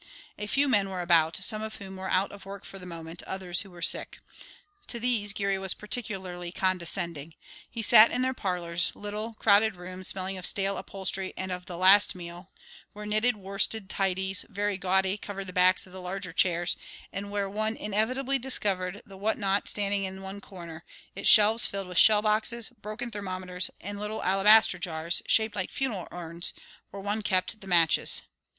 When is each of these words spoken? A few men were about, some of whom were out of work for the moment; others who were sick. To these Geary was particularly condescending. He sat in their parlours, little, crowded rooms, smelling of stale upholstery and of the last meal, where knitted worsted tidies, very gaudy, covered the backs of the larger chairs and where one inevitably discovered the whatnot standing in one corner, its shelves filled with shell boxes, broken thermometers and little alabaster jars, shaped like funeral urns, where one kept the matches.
A 0.39 0.47
few 0.47 0.67
men 0.67 0.89
were 0.89 1.01
about, 1.01 1.35
some 1.43 1.61
of 1.61 1.75
whom 1.75 1.97
were 1.97 2.09
out 2.09 2.31
of 2.31 2.43
work 2.43 2.65
for 2.65 2.79
the 2.79 2.87
moment; 2.87 3.21
others 3.27 3.61
who 3.61 3.69
were 3.69 3.83
sick. 3.83 4.17
To 4.87 4.99
these 4.99 5.31
Geary 5.31 5.59
was 5.59 5.75
particularly 5.75 6.51
condescending. 6.51 7.35
He 7.69 7.83
sat 7.83 8.09
in 8.09 8.23
their 8.23 8.33
parlours, 8.33 8.91
little, 8.95 9.35
crowded 9.35 9.75
rooms, 9.75 10.07
smelling 10.07 10.39
of 10.39 10.47
stale 10.47 10.77
upholstery 10.77 11.35
and 11.37 11.51
of 11.51 11.67
the 11.67 11.77
last 11.77 12.15
meal, 12.15 12.49
where 12.93 13.05
knitted 13.05 13.35
worsted 13.37 13.91
tidies, 13.91 14.43
very 14.49 14.75
gaudy, 14.75 15.19
covered 15.19 15.45
the 15.45 15.53
backs 15.53 15.85
of 15.85 15.93
the 15.93 16.01
larger 16.01 16.33
chairs 16.33 16.75
and 17.13 17.29
where 17.29 17.47
one 17.47 17.75
inevitably 17.77 18.39
discovered 18.39 19.03
the 19.05 19.17
whatnot 19.17 19.67
standing 19.69 20.03
in 20.03 20.23
one 20.23 20.41
corner, 20.41 20.83
its 21.13 21.29
shelves 21.29 21.67
filled 21.67 21.87
with 21.87 21.99
shell 21.99 22.23
boxes, 22.23 22.69
broken 22.81 23.11
thermometers 23.11 23.69
and 23.79 23.99
little 23.99 24.23
alabaster 24.23 24.79
jars, 24.79 25.21
shaped 25.27 25.55
like 25.55 25.69
funeral 25.69 26.07
urns, 26.11 26.55
where 26.89 27.03
one 27.03 27.21
kept 27.21 27.61
the 27.61 27.67
matches. 27.67 28.23